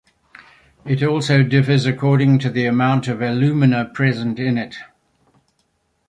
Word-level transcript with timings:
It 0.83 1.03
also 1.03 1.43
differs 1.43 1.85
according 1.85 2.39
to 2.39 2.49
the 2.49 2.65
amount 2.65 3.07
of 3.07 3.21
alumina 3.21 3.85
present 3.85 4.39
in 4.39 4.57
it. 4.57 4.73